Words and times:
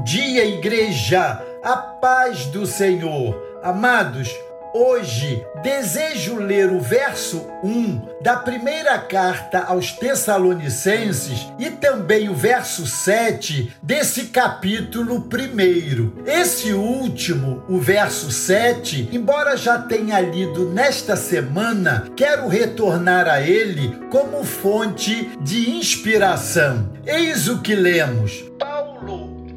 Bom 0.00 0.04
dia, 0.04 0.46
igreja! 0.46 1.44
A 1.62 1.76
paz 1.76 2.46
do 2.46 2.64
Senhor. 2.64 3.38
Amados, 3.62 4.34
hoje 4.74 5.44
desejo 5.62 6.36
ler 6.36 6.72
o 6.72 6.80
verso 6.80 7.46
1 7.62 8.22
da 8.22 8.36
primeira 8.36 8.98
carta 8.98 9.58
aos 9.58 9.92
Tessalonicenses 9.92 11.46
e 11.58 11.68
também 11.68 12.30
o 12.30 12.34
verso 12.34 12.86
7 12.86 13.76
desse 13.82 14.28
capítulo 14.28 15.16
1. 15.16 16.24
Esse 16.24 16.72
último, 16.72 17.62
o 17.68 17.78
verso 17.78 18.30
7, 18.30 19.10
embora 19.12 19.54
já 19.54 19.78
tenha 19.80 20.18
lido 20.18 20.70
nesta 20.70 21.14
semana, 21.14 22.06
quero 22.16 22.48
retornar 22.48 23.28
a 23.28 23.42
ele 23.42 23.94
como 24.10 24.44
fonte 24.44 25.30
de 25.42 25.68
inspiração. 25.72 26.90
Eis 27.04 27.48
o 27.48 27.60
que 27.60 27.74
lemos. 27.74 28.49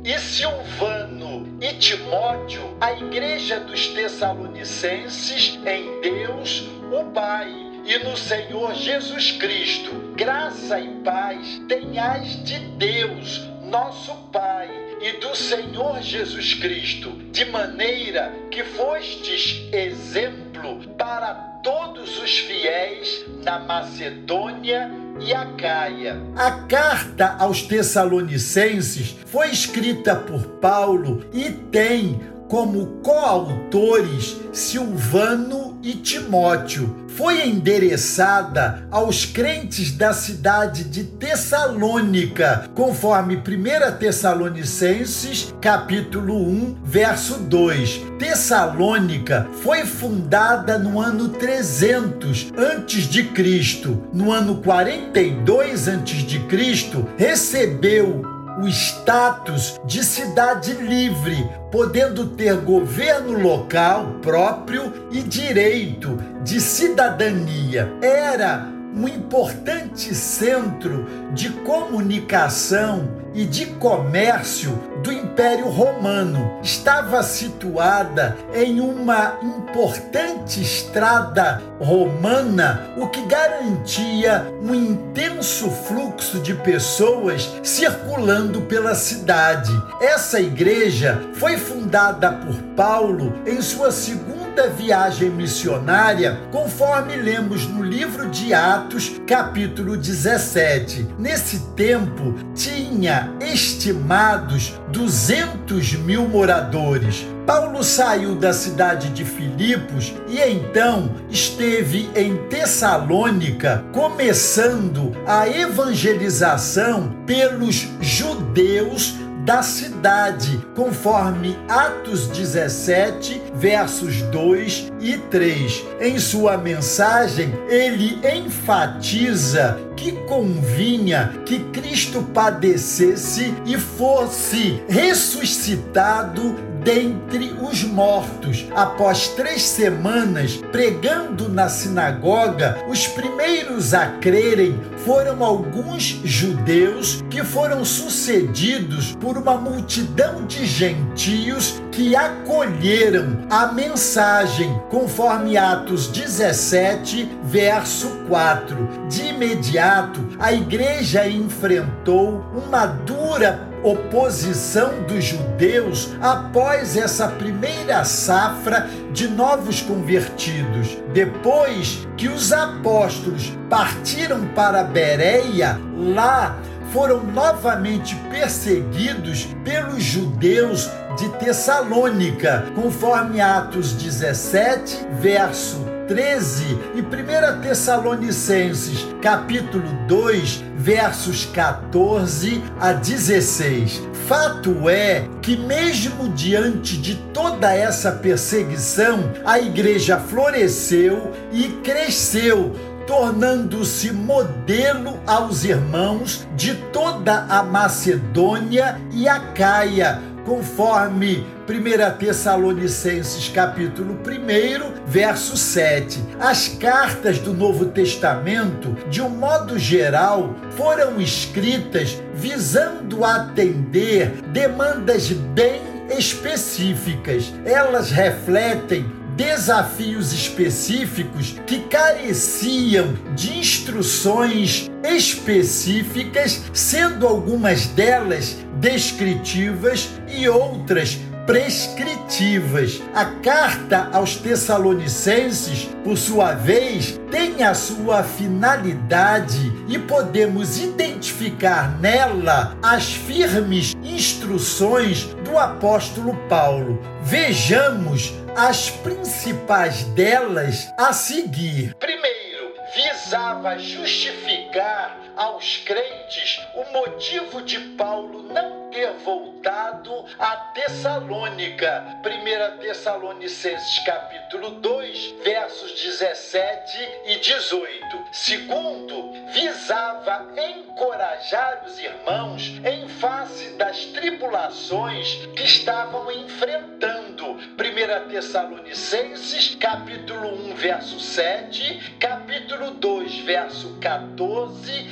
E 0.05 0.19
Silvano 0.19 1.57
e 1.61 1.75
Timóteo, 1.75 2.75
a 2.81 2.91
igreja 2.91 3.61
dos 3.61 3.87
Tessalonicenses, 3.87 5.57
em 5.65 6.01
Deus, 6.01 6.67
o 6.91 7.05
Pai 7.11 7.49
e 7.85 7.99
no 7.99 8.17
Senhor 8.17 8.75
Jesus 8.75 9.31
Cristo, 9.31 9.91
graça 10.13 10.77
e 10.77 10.89
paz 11.03 11.61
tenhais 11.69 12.43
de 12.43 12.59
Deus, 12.77 13.47
nosso 13.63 14.13
Pai, 14.29 14.69
e 14.99 15.13
do 15.19 15.33
Senhor 15.37 16.01
Jesus 16.01 16.53
Cristo, 16.53 17.11
de 17.31 17.45
maneira 17.45 18.33
que 18.51 18.61
fostes 18.61 19.63
exemplo 19.71 20.81
para 20.97 21.33
todos 21.63 22.19
os 22.19 22.39
fiéis 22.39 23.25
na 23.41 23.57
Macedônia 23.59 25.02
e 25.19 25.33
a 25.33 25.45
Caia. 25.53 26.21
A 26.35 26.51
carta 26.51 27.35
aos 27.39 27.61
Tessalonicenses 27.63 29.17
foi 29.25 29.49
escrita 29.49 30.15
por 30.15 30.41
Paulo 30.59 31.25
e 31.33 31.49
tem 31.51 32.19
como 32.47 32.85
coautores 33.01 34.37
Silvano 34.51 35.72
e 35.83 35.93
Timóteo. 35.93 37.03
Foi 37.09 37.47
endereçada 37.47 38.87
aos 38.89 39.23
crentes 39.25 39.91
da 39.91 40.13
cidade 40.13 40.85
de 40.85 41.03
Tessalônica, 41.03 42.69
conforme 42.73 43.35
1 43.35 43.97
Tessalonicenses, 43.99 45.53
capítulo 45.61 46.35
1, 46.35 46.77
verso 46.83 47.37
2. 47.37 48.01
Tessalônica 48.17 49.47
foi 49.61 49.85
fundada 49.85 50.79
no 50.79 50.99
ano 50.99 51.29
300 51.29 52.51
antes 52.57 53.03
de 53.03 53.25
Cristo. 53.25 54.01
No 54.11 54.31
ano 54.31 54.55
42 54.55 55.87
antes 55.87 56.23
de 56.23 56.39
Cristo, 56.39 57.07
recebeu 57.15 58.32
o 58.61 58.67
status 58.67 59.79
de 59.85 60.03
cidade 60.03 60.73
livre, 60.73 61.49
podendo 61.71 62.27
ter 62.27 62.55
governo 62.57 63.39
local 63.39 64.19
próprio 64.21 64.93
e 65.11 65.21
direito 65.21 66.17
de 66.43 66.59
cidadania. 66.59 67.91
Era 68.01 68.72
um 68.95 69.07
importante 69.07 70.13
centro 70.13 71.05
de 71.33 71.49
comunicação 71.49 73.23
e 73.33 73.45
de 73.45 73.65
comércio 73.65 74.71
do 75.01 75.11
Império 75.11 75.67
Romano. 75.67 76.59
Estava 76.61 77.23
situada 77.23 78.37
em 78.53 78.79
uma 78.79 79.39
importante 79.41 80.61
estrada 80.61 81.61
romana, 81.79 82.93
o 82.95 83.07
que 83.07 83.25
garantia 83.25 84.45
um 84.61 84.73
intenso 84.73 85.69
fluxo 85.69 86.39
de 86.39 86.53
pessoas 86.53 87.51
circulando 87.63 88.61
pela 88.61 88.93
cidade. 88.93 89.71
Essa 89.99 90.39
igreja 90.39 91.21
foi 91.33 91.57
fundada 91.57 92.31
por 92.31 92.55
Paulo 92.75 93.33
em 93.45 93.61
sua 93.61 93.91
segunda 93.91 94.42
segunda 94.53 94.69
viagem 94.69 95.31
missionária, 95.31 96.39
conforme 96.51 97.15
lemos 97.15 97.65
no 97.65 97.83
livro 97.83 98.29
de 98.29 98.53
Atos, 98.53 99.19
capítulo 99.25 99.97
17. 99.97 101.07
Nesse 101.17 101.59
tempo, 101.75 102.35
tinha 102.53 103.33
estimados 103.41 104.79
200 104.91 105.93
mil 105.93 106.27
moradores. 106.27 107.25
Paulo 107.47 107.83
saiu 107.83 108.35
da 108.35 108.53
cidade 108.53 109.09
de 109.09 109.25
Filipos 109.25 110.13
e 110.29 110.39
então 110.39 111.11
esteve 111.31 112.09
em 112.15 112.37
Tessalônica, 112.47 113.83
começando 113.91 115.11
a 115.25 115.47
evangelização 115.49 117.11
pelos 117.25 117.87
judeus 117.99 119.15
da 119.43 119.61
cidade, 119.61 120.65
conforme 120.75 121.57
Atos 121.67 122.27
17, 122.27 123.41
versos 123.53 124.21
2 124.23 124.91
e 125.01 125.17
3. 125.17 125.83
Em 125.99 126.17
sua 126.17 126.57
mensagem, 126.57 127.53
ele 127.67 128.19
enfatiza 128.37 129.79
que 129.95 130.13
convinha 130.27 131.33
que 131.45 131.59
Cristo 131.71 132.23
padecesse 132.33 133.53
e 133.65 133.77
fosse 133.77 134.81
ressuscitado 134.87 136.73
dentre 136.83 137.55
os 137.61 137.83
mortos. 137.83 138.67
Após 138.75 139.29
três 139.29 139.63
semanas 139.63 140.57
pregando 140.71 141.49
na 141.49 141.69
sinagoga, 141.69 142.83
os 142.89 143.07
primeiros 143.07 143.93
a 143.93 144.07
crerem 144.17 144.79
foram 145.05 145.43
alguns 145.43 146.03
judeus 146.23 147.23
que 147.29 147.43
foram 147.43 147.83
sucedidos 147.83 149.15
por 149.19 149.37
uma 149.37 149.55
multidão 149.55 150.45
de 150.45 150.65
gentios 150.65 151.81
que 151.91 152.15
acolheram 152.15 153.45
a 153.49 153.67
mensagem, 153.67 154.81
conforme 154.89 155.57
Atos 155.57 156.07
17, 156.07 157.29
verso 157.43 158.09
4. 158.27 159.07
De 159.09 159.27
imediato, 159.27 160.21
a 160.39 160.53
igreja 160.53 161.27
enfrentou 161.27 162.43
uma 162.55 162.85
dura 162.85 163.73
oposição 163.83 165.03
dos 165.03 165.25
judeus 165.25 166.13
após 166.21 166.95
essa 166.95 167.27
primeira 167.27 168.03
safra 168.05 168.89
de 169.11 169.27
novos 169.27 169.81
convertidos. 169.81 170.97
Depois 171.13 172.07
que 172.17 172.29
os 172.29 172.53
apóstolos 172.53 173.51
partiram 173.69 174.47
para 174.55 174.83
Bereia, 174.93 175.79
lá 175.97 176.55
foram 176.93 177.23
novamente 177.23 178.15
perseguidos 178.29 179.47
pelos 179.65 180.03
judeus 180.03 180.87
de 181.17 181.27
Tessalônica, 181.39 182.65
conforme 182.75 183.41
Atos 183.41 183.93
17, 183.93 185.07
verso 185.19 185.83
13 186.07 186.77
e 186.95 187.01
1 187.01 187.61
Tessalonicenses, 187.61 189.07
capítulo 189.21 189.87
2, 190.07 190.63
versos 190.75 191.45
14 191.45 192.63
a 192.79 192.93
16. 192.93 194.01
Fato 194.27 194.89
é 194.89 195.27
que, 195.41 195.57
mesmo 195.57 196.29
diante 196.29 196.97
de 196.97 197.15
toda 197.33 197.73
essa 197.73 198.11
perseguição, 198.11 199.31
a 199.45 199.59
igreja 199.59 200.17
floresceu 200.19 201.31
e 201.51 201.69
cresceu 201.83 202.73
tornando-se 203.05 204.11
modelo 204.11 205.19
aos 205.25 205.63
irmãos 205.63 206.47
de 206.55 206.75
toda 206.91 207.45
a 207.49 207.63
Macedônia 207.63 208.99
e 209.11 209.27
a 209.27 209.39
Caia, 209.39 210.21
conforme 210.45 211.45
1 211.67 212.17
Tessalonicenses 212.17 213.47
capítulo 213.49 214.15
1, 214.15 215.05
verso 215.05 215.55
7. 215.55 216.21
As 216.39 216.67
cartas 216.67 217.39
do 217.39 217.53
Novo 217.53 217.85
Testamento, 217.85 218.95
de 219.09 219.21
um 219.21 219.29
modo 219.29 219.79
geral, 219.79 220.55
foram 220.71 221.19
escritas 221.21 222.21
visando 222.33 223.23
atender 223.23 224.31
demandas 224.51 225.29
bem 225.29 225.81
específicas. 226.09 227.53
Elas 227.65 228.11
refletem 228.11 229.22
desafios 229.35 230.33
específicos 230.33 231.55
que 231.65 231.79
careciam 231.81 233.13
de 233.35 233.57
instruções 233.57 234.89
específicas, 235.03 236.61
sendo 236.73 237.27
algumas 237.27 237.87
delas 237.87 238.57
descritivas 238.79 240.09
e 240.27 240.47
outras 240.47 241.17
prescritivas. 241.45 243.01
A 243.13 243.25
carta 243.25 244.09
aos 244.13 244.35
Tessalonicenses, 244.37 245.89
por 246.03 246.17
sua 246.17 246.53
vez, 246.53 247.19
tem 247.29 247.63
a 247.63 247.73
sua 247.73 248.23
finalidade 248.23 249.71
e 249.87 249.99
podemos 249.99 250.79
identificar 250.79 251.99
nela 251.99 252.77
as 252.81 253.13
firmes 253.13 253.93
instruções 254.03 255.35
do 255.53 255.59
apóstolo 255.59 256.35
Paulo. 256.49 256.99
Vejamos 257.21 258.33
as 258.57 258.89
principais 258.89 260.03
delas 260.15 260.91
a 260.97 261.13
seguir. 261.13 261.93
Primeiro, 261.99 262.73
visava 262.95 263.77
justificar 263.77 264.62
explicar 264.73 265.19
aos 265.35 265.77
crentes 265.77 266.59
o 266.73 266.91
motivo 266.91 267.61
de 267.61 267.79
Paulo 267.95 268.41
não 268.51 268.89
ter 268.89 269.11
voltado 269.23 270.25
a 270.39 270.55
Tessalônica. 270.73 272.03
1 272.25 272.79
Tessalonicenses 272.79 273.99
capítulo 273.99 274.71
2, 274.71 275.35
versos 275.43 275.91
17 276.01 277.09
e 277.25 277.39
18. 277.39 278.23
Segundo, 278.31 279.33
visava 279.51 280.47
encorajar 280.57 281.83
os 281.85 281.99
irmãos 281.99 282.73
em 282.83 283.07
face 283.07 283.69
das 283.71 284.05
tribulações 284.05 285.47
que 285.55 285.63
estavam 285.63 286.31
enfrentando. 286.31 287.53
1 287.53 288.29
Tessalonicenses 288.29 289.75
capítulo 289.75 290.71
1, 290.71 290.75
verso 290.75 291.19
7, 291.19 292.17
capítulo 292.19 292.91
2, 292.91 293.37
verso 293.39 293.97
14 293.99 294.62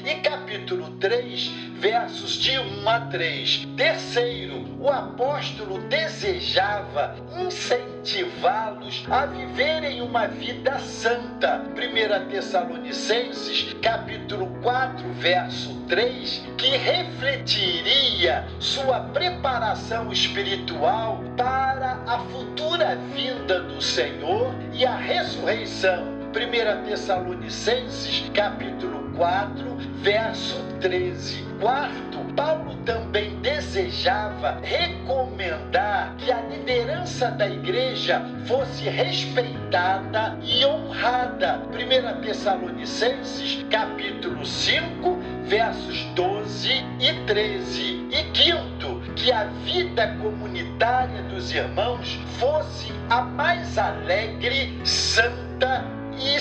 e 0.06 0.15
capítulo 0.21 0.92
3, 0.92 1.48
versos 1.77 2.36
de 2.36 2.57
1 2.57 2.88
a 2.88 3.01
3. 3.01 3.68
Terceiro, 3.75 4.65
o 4.80 4.89
apóstolo 4.89 5.77
desejava 5.89 7.18
incentivá-los 7.38 9.03
a 9.09 9.25
viverem 9.25 10.01
uma 10.01 10.27
vida 10.27 10.80
santa. 10.80 11.65
1 11.75 12.30
Tessalonicenses, 12.30 13.74
capítulo 13.81 14.48
4, 14.62 15.03
verso 15.15 15.74
3, 15.89 16.44
que 16.57 16.77
refletiria 16.77 18.47
sua 18.57 19.01
preparação 19.01 20.13
espiritual 20.13 21.21
para 21.36 22.01
a 22.07 22.19
futura 22.19 22.95
vinda 23.13 23.59
do 23.59 23.81
Senhor 23.81 24.56
e 24.71 24.86
a 24.86 24.95
ressurreição 24.95 26.21
1 26.31 26.86
Tessalonicenses, 26.86 28.30
capítulo 28.33 29.00
4, 29.21 29.77
verso 30.01 30.56
13. 30.79 31.45
Quarto, 31.59 32.18
Paulo 32.35 32.75
também 32.77 33.39
desejava 33.41 34.59
recomendar 34.63 36.15
que 36.18 36.31
a 36.31 36.41
liderança 36.41 37.29
da 37.29 37.47
igreja 37.47 38.19
fosse 38.47 38.89
respeitada 38.89 40.39
e 40.41 40.65
honrada. 40.65 41.62
1 41.69 42.21
Tessalonicenses, 42.21 43.63
capítulo 43.69 44.44
5, 44.44 45.19
versos 45.44 46.03
12 46.15 46.83
e 47.00 47.13
13. 47.27 48.07
E 48.09 48.23
quinto, 48.33 49.01
que 49.15 49.31
a 49.31 49.44
vida 49.63 50.18
comunitária 50.19 51.21
dos 51.29 51.53
irmãos 51.53 52.19
fosse 52.39 52.91
a 53.07 53.21
mais 53.21 53.77
alegre, 53.77 54.81
santa 54.83 55.85
e 56.18 56.39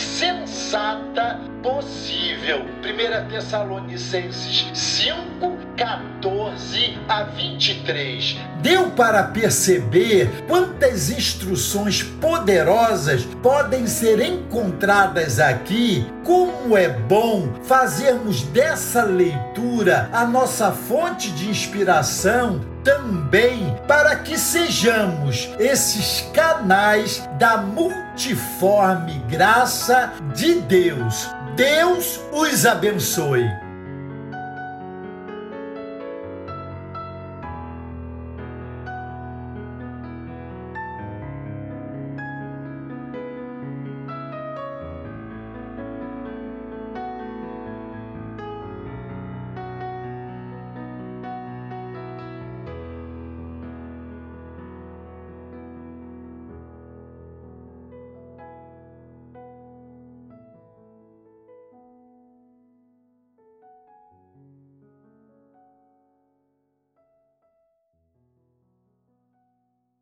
sensata 0.71 1.41
possível. 1.65 2.61
1 2.61 3.29
Tessalonicenses 3.29 4.71
5, 4.73 5.59
14 5.77 6.99
a 7.09 7.25
23. 7.25 8.37
Deu 8.63 8.91
para 8.91 9.25
perceber 9.25 10.31
quantas 10.47 11.11
instruções 11.11 12.05
poderosas 12.05 13.25
podem 13.43 13.87
ser 13.89 14.21
encontradas 14.21 15.41
aqui? 15.41 16.07
Como 16.25 16.77
é 16.77 16.89
bom 16.89 17.49
fazermos 17.65 18.43
dessa 18.43 19.03
leitura 19.03 20.09
a 20.13 20.25
nossa 20.25 20.71
fonte 20.71 21.33
de 21.33 21.51
inspiração 21.51 22.61
também 22.85 23.77
para 23.87 24.17
que 24.17 24.39
sejamos 24.39 25.51
esses 25.59 26.23
canais 26.33 27.29
da 27.39 27.59
multiforme 27.59 29.19
graça 29.29 30.13
de 30.35 30.61
Deus. 30.61 31.29
Deus 31.57 32.21
os 32.33 32.65
abençoe. 32.67 33.70